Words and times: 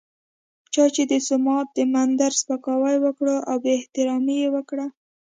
چا 0.73 0.85
چې 0.95 1.03
د 1.11 1.13
سومنات 1.27 1.67
د 1.77 1.79
مندر 1.93 2.31
سپکاوی 2.41 2.97
وکړ 3.05 3.27
او 3.49 3.55
بې 3.63 3.71
احترامي 3.79 4.35
یې 4.43 4.49
وکړه. 4.55 4.85